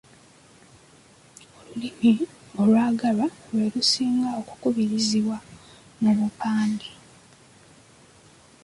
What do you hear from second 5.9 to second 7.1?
mu bupande.